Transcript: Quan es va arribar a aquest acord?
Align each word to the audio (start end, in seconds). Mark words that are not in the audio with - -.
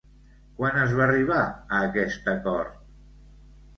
Quan 0.61 0.77
es 0.85 0.95
va 0.99 1.03
arribar 1.07 1.43
a 1.49 1.81
aquest 1.91 2.33
acord? 2.37 2.81